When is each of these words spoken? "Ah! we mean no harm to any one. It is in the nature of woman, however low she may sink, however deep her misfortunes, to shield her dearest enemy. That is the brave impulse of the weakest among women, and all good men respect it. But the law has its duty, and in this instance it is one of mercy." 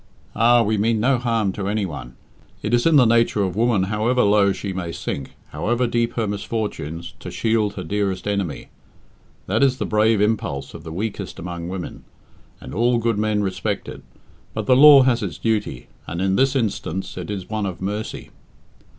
"Ah! 0.35 0.63
we 0.63 0.79
mean 0.79 0.99
no 0.99 1.19
harm 1.19 1.51
to 1.51 1.67
any 1.67 1.85
one. 1.85 2.15
It 2.63 2.73
is 2.73 2.87
in 2.87 2.95
the 2.95 3.05
nature 3.05 3.43
of 3.43 3.55
woman, 3.55 3.83
however 3.83 4.23
low 4.23 4.51
she 4.51 4.73
may 4.73 4.91
sink, 4.91 5.35
however 5.49 5.85
deep 5.85 6.13
her 6.13 6.25
misfortunes, 6.25 7.13
to 7.19 7.29
shield 7.29 7.75
her 7.75 7.83
dearest 7.83 8.27
enemy. 8.27 8.69
That 9.45 9.61
is 9.61 9.77
the 9.77 9.85
brave 9.85 10.19
impulse 10.19 10.73
of 10.73 10.83
the 10.83 10.91
weakest 10.91 11.37
among 11.37 11.69
women, 11.69 12.03
and 12.59 12.73
all 12.73 12.97
good 12.97 13.19
men 13.19 13.43
respect 13.43 13.87
it. 13.87 14.01
But 14.55 14.65
the 14.65 14.75
law 14.75 15.03
has 15.03 15.21
its 15.21 15.37
duty, 15.37 15.85
and 16.07 16.19
in 16.19 16.35
this 16.35 16.55
instance 16.55 17.15
it 17.15 17.29
is 17.29 17.47
one 17.47 17.67
of 17.67 17.79
mercy." 17.79 18.31